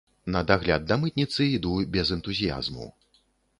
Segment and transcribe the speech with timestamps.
[0.35, 2.91] На дагляд да мытніцы іду без энтузіязму.